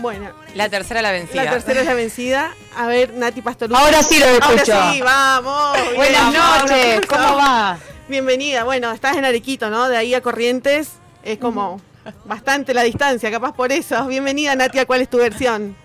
[0.00, 0.30] Bueno.
[0.54, 1.44] La tercera la vencida.
[1.44, 2.54] La tercera es la vencida.
[2.76, 3.78] A ver, Nati Pastoruti.
[3.78, 4.74] Ahora sí lo escucho.
[4.74, 5.78] Ahora sí, vamos.
[5.94, 7.78] Buenas noches, ¿cómo va?
[8.08, 8.64] Bienvenida.
[8.64, 9.88] Bueno, estás en Arequito, ¿no?
[9.88, 10.92] De ahí a Corrientes
[11.22, 11.80] es como
[12.24, 14.06] bastante la distancia, capaz por eso.
[14.06, 15.76] Bienvenida, Natia, ¿cuál es tu versión?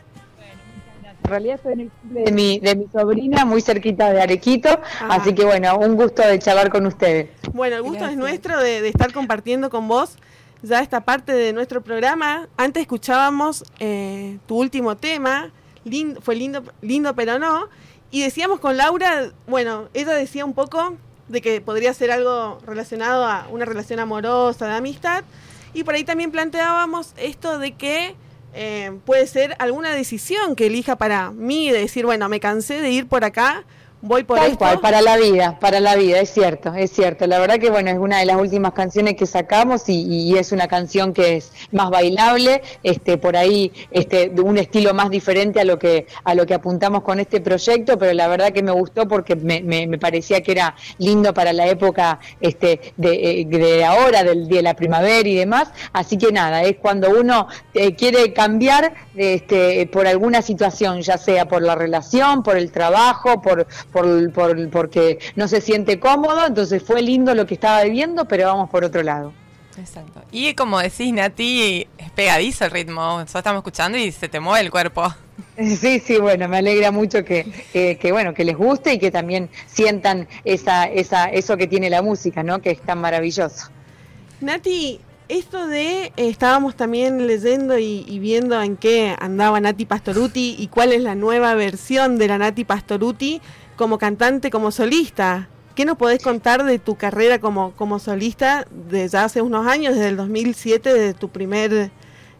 [1.23, 4.79] En realidad estoy en el cumple de mi, de mi sobrina, muy cerquita de Arequito,
[5.09, 7.29] así que bueno, un gusto de charlar con ustedes.
[7.51, 10.17] Bueno, el gusto es nuestro de, de, estar compartiendo con vos
[10.61, 12.47] ya esta parte de nuestro programa.
[12.57, 15.51] Antes escuchábamos eh, tu último tema,
[16.21, 17.69] fue lindo, lindo pero no,
[18.11, 23.25] y decíamos con Laura, bueno, ella decía un poco de que podría ser algo relacionado
[23.25, 25.23] a una relación amorosa, de amistad,
[25.73, 28.15] y por ahí también planteábamos esto de que
[28.53, 32.89] eh, puede ser alguna decisión que elija para mí, de decir, bueno, me cansé de
[32.89, 33.65] ir por acá,
[34.05, 34.59] voy por Tal esto.
[34.59, 37.25] cual, para la vida, para la vida, es cierto, es cierto.
[37.27, 40.51] La verdad que bueno, es una de las últimas canciones que sacamos y, y es
[40.51, 45.59] una canción que es más bailable, este, por ahí, este, de un estilo más diferente
[45.59, 48.71] a lo que, a lo que apuntamos con este proyecto, pero la verdad que me
[48.71, 53.45] gustó porque me, me, me parecía que era lindo para la época este, de, eh,
[53.45, 55.69] de ahora, del, de la primavera y demás.
[55.93, 61.47] Así que nada, es cuando uno eh, quiere cambiar este, por alguna situación, ya sea
[61.47, 63.65] por la relación, por el trabajo, por
[63.95, 68.47] por, por, porque no se siente cómodo, entonces fue lindo lo que estaba viviendo, pero
[68.47, 69.31] vamos por otro lado.
[69.79, 70.21] Exacto.
[70.33, 73.01] Y como decís, Nati, es pegadizo el ritmo.
[73.01, 75.13] Nosotros estamos escuchando y se te mueve el cuerpo.
[75.57, 79.11] Sí, sí, bueno, me alegra mucho que, que, que, bueno que les guste y que
[79.11, 82.59] también sientan esa, esa, eso que tiene la música, ¿no?
[82.59, 83.69] Que es tan maravilloso.
[84.41, 90.55] Nati, esto de, eh, estábamos también leyendo y, y, viendo en qué andaba Nati Pastoruti
[90.57, 93.41] y cuál es la nueva versión de la Nati Pastoruti
[93.75, 95.47] como cantante, como solista.
[95.75, 99.93] ¿Qué nos podés contar de tu carrera como, como solista de ya hace unos años,
[99.95, 101.91] desde el 2007, de tu primer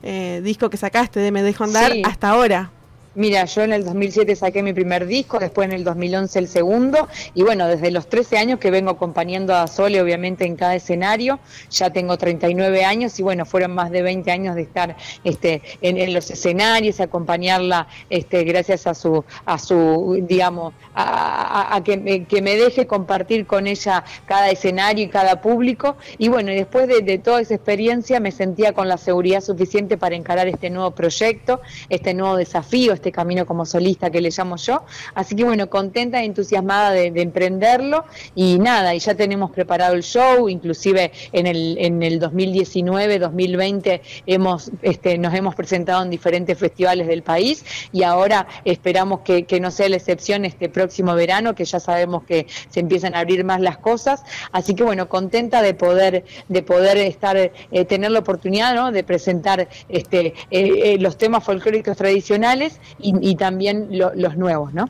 [0.04, 2.02] eh, disco que sacaste, de Me Dejo Andar, sí.
[2.06, 2.72] hasta ahora?
[3.16, 7.08] Mira, yo en el 2007 saqué mi primer disco, después en el 2011 el segundo,
[7.34, 11.40] y bueno, desde los 13 años que vengo acompañando a Sole, obviamente en cada escenario,
[11.72, 16.14] ya tengo 39 años y bueno, fueron más de 20 años de estar este, en,
[16.14, 21.98] los escenarios, acompañarla, este, gracias a su, a su digamos, a, a, a que,
[22.42, 27.00] me deje compartir con ella cada escenario y cada público, y bueno, y después de,
[27.00, 31.62] de toda esa experiencia me sentía con la seguridad suficiente para encarar este nuevo proyecto,
[31.88, 34.84] este nuevo desafío, este camino como solista que le llamo yo.
[35.14, 38.06] Así que bueno, contenta y entusiasmada de, de, emprenderlo
[38.36, 44.02] y nada, y ya tenemos preparado el show, inclusive en el, en el 2019, 2020
[44.26, 49.60] hemos, este, nos hemos presentado en diferentes festivales del país y ahora esperamos que, que
[49.60, 53.44] no sea la excepción este próximo verano, que ya sabemos que se empiezan a abrir
[53.44, 54.24] más las cosas.
[54.52, 58.92] Así que bueno, contenta de poder, de poder estar, eh, tener la oportunidad ¿no?
[58.92, 64.74] de presentar este, eh, eh, los temas folclóricos tradicionales y, y también lo, los nuevos,
[64.74, 64.88] ¿no?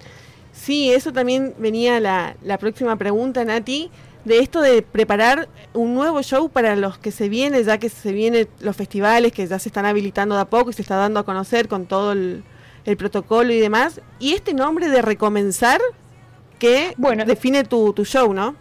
[0.51, 3.91] Sí, eso también venía la, la próxima pregunta, Nati,
[4.23, 8.11] de esto de preparar un nuevo show para los que se viene, ya que se
[8.11, 11.19] vienen los festivales, que ya se están habilitando de a poco y se está dando
[11.19, 12.43] a conocer con todo el,
[12.85, 14.01] el protocolo y demás.
[14.19, 15.81] Y este nombre de recomenzar
[16.57, 18.55] que bueno, define tu, tu show, ¿no?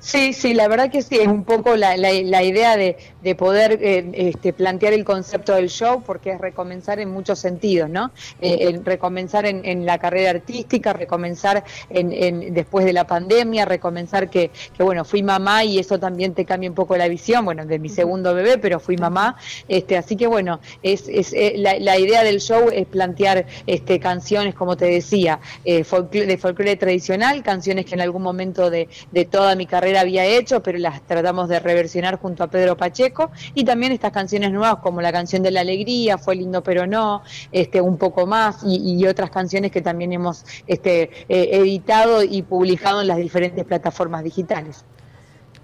[0.00, 3.34] Sí, sí, la verdad que sí, es un poco la, la, la idea de, de
[3.34, 8.10] poder eh, este, plantear el concepto del show, porque es recomenzar en muchos sentidos, ¿no?
[8.40, 14.30] Eh, recomenzar en, en, la carrera artística, recomenzar en, en, después de la pandemia, recomenzar
[14.30, 17.66] que, que, bueno, fui mamá y eso también te cambia un poco la visión, bueno,
[17.66, 19.36] de mi segundo bebé, pero fui mamá,
[19.68, 24.00] este, así que bueno, es, es eh, la, la, idea del show es plantear este,
[24.00, 25.40] canciones, como te decía,
[25.84, 30.24] folclore, de folclore tradicional, canciones que en algún momento de, de toda mi carrera había
[30.24, 34.76] hecho, pero las tratamos de reversionar junto a Pedro Pacheco, y también estas canciones nuevas
[34.76, 39.06] como la canción de la alegría, Fue lindo pero no, este, un poco más, y,
[39.06, 44.84] otras canciones que también hemos este, eh, editado y publicado en las diferentes plataformas digitales.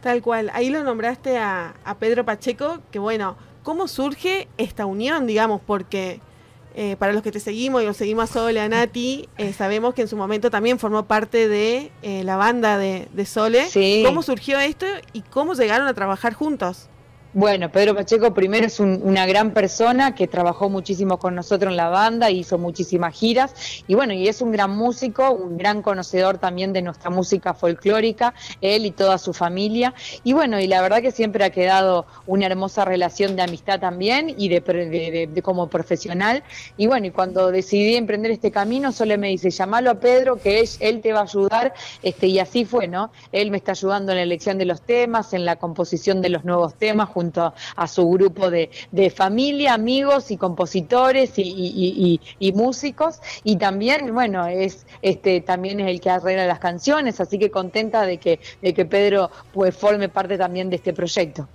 [0.00, 5.60] Tal cual, ahí lo nombraste a Pedro Pacheco, que bueno, ¿cómo surge esta unión, digamos?
[5.66, 6.20] Porque
[6.76, 9.94] eh, para los que te seguimos y os seguimos a Sole, a Nati, eh, sabemos
[9.94, 13.67] que en su momento también formó parte de eh, la banda de, de Sole.
[13.70, 14.02] Sí.
[14.05, 14.84] ¿Cómo surgió esto
[15.14, 16.90] y cómo llegaron a trabajar juntos?
[17.38, 21.76] Bueno, Pedro Pacheco primero es un, una gran persona que trabajó muchísimo con nosotros en
[21.76, 26.38] la banda, hizo muchísimas giras y bueno, y es un gran músico, un gran conocedor
[26.38, 29.92] también de nuestra música folclórica, él y toda su familia.
[30.24, 34.34] Y bueno, y la verdad que siempre ha quedado una hermosa relación de amistad también
[34.38, 36.42] y de, de, de, como profesional.
[36.78, 40.60] Y bueno, y cuando decidí emprender este camino, solo me dice, llamalo a Pedro, que
[40.60, 43.10] él, él te va a ayudar, este, y así fue, ¿no?
[43.30, 46.46] Él me está ayudando en la elección de los temas, en la composición de los
[46.46, 48.70] nuevos temas, junto junto a su grupo de,
[49.14, 52.20] familia, amigos y compositores y,
[52.55, 53.20] músicos.
[53.44, 58.06] Y también, bueno, es este también es el que arregla las canciones, así que contenta
[58.06, 61.49] de que, de que Pedro pues forme parte también de este proyecto.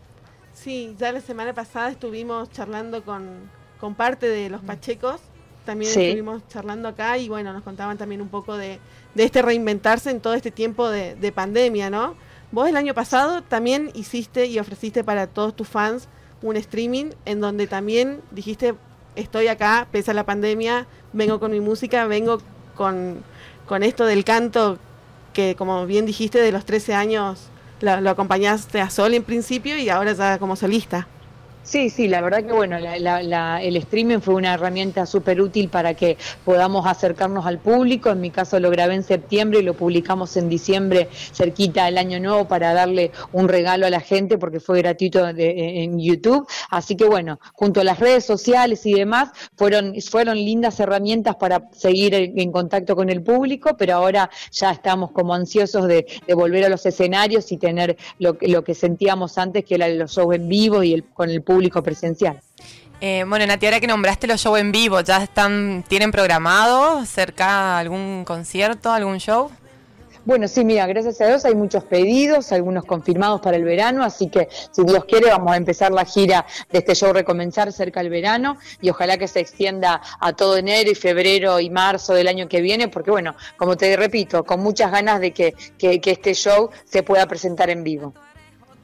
[0.53, 5.21] Sí, ya la semana pasada estuvimos charlando con, con parte de los Pachecos,
[5.65, 8.79] también estuvimos charlando acá y bueno, nos contaban también un poco de,
[9.15, 12.15] de este reinventarse en todo este tiempo de, de pandemia, ¿no?
[12.51, 16.07] Vos el año pasado también hiciste y ofreciste para todos tus fans
[16.41, 18.75] un streaming en donde también dijiste,
[19.15, 22.39] estoy acá, pese a la pandemia, vengo con mi música, vengo
[22.75, 23.23] con,
[23.67, 24.79] con esto del canto
[25.33, 27.47] que como bien dijiste de los 13 años
[27.79, 31.07] lo, acompañaste a Sol en principio y ahora ya como solista.
[31.63, 36.17] Sí, sí, la verdad que bueno, el streaming fue una herramienta súper útil para que
[36.43, 38.09] podamos acercarnos al público.
[38.09, 42.19] En mi caso lo grabé en septiembre y lo publicamos en diciembre, cerquita del año
[42.19, 46.47] nuevo, para darle un regalo a la gente porque fue gratuito en YouTube.
[46.71, 51.69] Así que bueno, junto a las redes sociales y demás, fueron, fueron lindas herramientas para
[51.73, 56.69] seguir en, contacto con el público, pero ahora ya estamos como ansiosos de, volver a
[56.69, 60.81] los escenarios y tener lo, lo que sentíamos antes, que era los shows en vivo
[60.81, 62.39] y el, con el público público presencial.
[62.99, 67.79] Eh, bueno, Nati, ahora que nombraste los shows en vivo, ¿ya están, tienen programado cerca
[67.79, 69.49] algún concierto, algún show?
[70.23, 74.27] Bueno, sí, mira, gracias a Dios hay muchos pedidos, algunos confirmados para el verano, así
[74.29, 78.11] que si Dios quiere vamos a empezar la gira de este show Recomenzar cerca del
[78.11, 82.47] verano y ojalá que se extienda a todo enero y febrero y marzo del año
[82.47, 86.69] que viene, porque bueno, como te repito, con muchas ganas de que, que este show
[86.85, 88.13] se pueda presentar en vivo.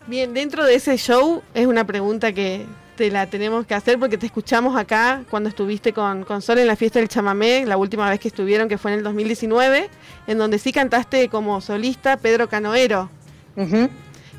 [0.08, 2.66] Bien, dentro de ese show es una pregunta que
[2.96, 6.68] te la tenemos que hacer porque te escuchamos acá cuando estuviste con, con Sol en
[6.68, 9.90] la fiesta del chamamé, la última vez que estuvieron, que fue en el 2019,
[10.28, 13.10] en donde sí cantaste como solista Pedro Canoero.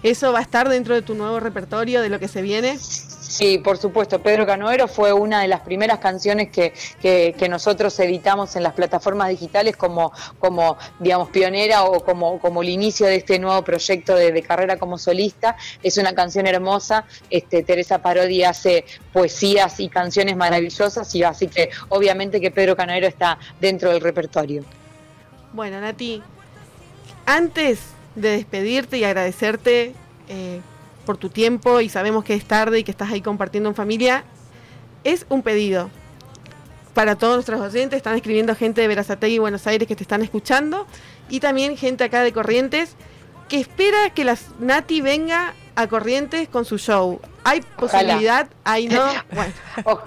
[0.02, 2.78] ¿Eso va a estar dentro de tu nuevo repertorio, de lo que se viene?
[3.28, 4.22] Sí, por supuesto.
[4.22, 6.72] Pedro Canoero fue una de las primeras canciones que,
[7.02, 12.70] que, nosotros editamos en las plataformas digitales como, como digamos, pionera o como, como el
[12.70, 15.56] inicio de este nuevo proyecto de, carrera como solista.
[15.82, 17.04] Es una canción hermosa.
[17.28, 23.06] Este, Teresa Parodi hace poesías y canciones maravillosas y así que obviamente que Pedro Canoero
[23.06, 24.64] está dentro del repertorio.
[25.52, 26.22] Bueno, Nati,
[27.26, 27.80] antes
[28.14, 29.92] de despedirte y agradecerte
[30.30, 30.60] eh,
[31.08, 34.24] por tu tiempo y sabemos que es tarde y que estás ahí compartiendo en familia,
[35.04, 35.88] es un pedido
[36.92, 37.96] para todos nuestros oyentes.
[37.96, 40.86] Están escribiendo gente de Verazategui y Buenos Aires que te están escuchando
[41.30, 42.94] y también gente acá de Corrientes
[43.48, 47.22] que espera que la Nati venga a Corrientes con su show.
[47.48, 48.46] ¿Hay posibilidad?
[48.64, 49.06] ¿Hay no?
[49.32, 49.52] Bueno.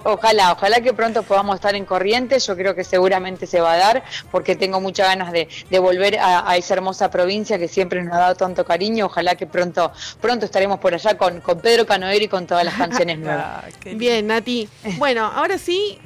[0.04, 2.46] ojalá, ojalá que pronto podamos estar en Corrientes.
[2.46, 5.48] Yo creo que seguramente se va a dar porque tengo muchas ganas de,
[5.80, 9.06] volver a, esa hermosa provincia que siempre nos ha dado tanto cariño.
[9.06, 9.90] Ojalá que pronto,
[10.20, 13.44] pronto estaremos por allá con, con Pedro Canoero y con todas las canciones nuevas.
[13.44, 14.68] Ah, Bien, Nati.
[14.98, 15.98] Bueno, ahora sí,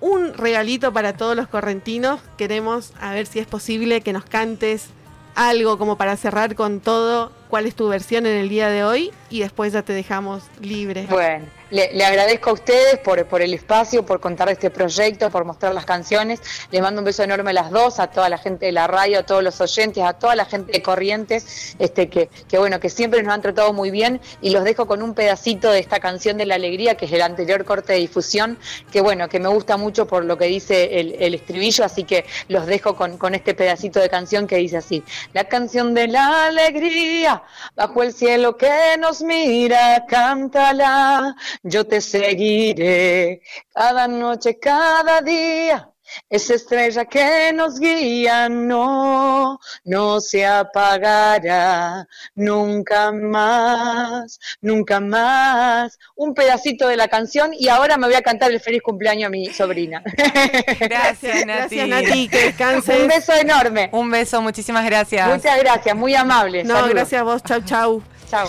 [0.00, 2.20] un regalito para todos los correntinos.
[2.36, 4.88] Queremos a ver si es posible que nos cantes
[5.34, 9.12] algo como para cerrar con todo, cuál es tu versión en el día de hoy
[9.28, 11.06] y después ya te dejamos libre.
[11.10, 15.84] Bueno, le, agradezco a ustedes por, el espacio, por contar este proyecto, por mostrar las
[15.84, 16.40] canciones.
[16.72, 19.20] Les mando un beso enorme a las dos, a toda la gente de la radio,
[19.20, 22.88] a todos los oyentes, a toda la gente de Corrientes, este, que, que bueno, que
[22.88, 24.20] siempre nos han tratado muy bien.
[24.42, 27.22] Y los dejo con un pedacito de esta canción de la alegría, que es el
[27.22, 28.58] anterior corte de difusión,
[28.90, 32.24] que bueno, que me gusta mucho por lo que dice el, el estribillo, así que
[32.48, 35.04] los dejo con, con este pedacito de canción que dice así.
[35.34, 37.39] La canción de la alegría,
[37.74, 43.42] bajo el cielo que nos mira, cántala yo te seguiré
[43.72, 45.89] cada noche, cada día.
[46.28, 55.98] Esa estrella que nos guía no, no se apagará nunca más, nunca más.
[56.16, 59.30] Un pedacito de la canción y ahora me voy a cantar el feliz cumpleaños a
[59.30, 60.02] mi sobrina.
[60.80, 61.76] Gracias, Nati.
[61.76, 63.00] Gracias, Nati, que descanses.
[63.00, 63.88] Un beso enorme.
[63.92, 65.28] Un beso, muchísimas gracias.
[65.28, 66.64] Muchas gracias, muy amable.
[66.64, 68.02] No, gracias a vos, chau, chau.